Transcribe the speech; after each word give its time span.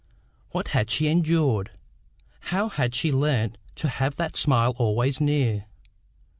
What 0.49 0.69
had 0.69 0.89
she 0.89 1.05
endured? 1.05 1.69
How 2.49 2.69
had 2.69 2.95
she 2.95 3.11
learned 3.11 3.59
to 3.75 3.87
have 3.87 4.15
that 4.15 4.35
smile 4.35 4.73
always 4.79 5.21
near? 5.21 5.67